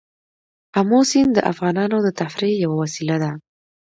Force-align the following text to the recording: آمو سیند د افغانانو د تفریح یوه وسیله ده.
آمو 0.79 0.99
سیند 1.09 1.31
د 1.35 1.39
افغانانو 1.51 1.97
د 2.01 2.07
تفریح 2.19 2.53
یوه 2.63 2.75
وسیله 2.83 3.15
ده. 3.23 3.31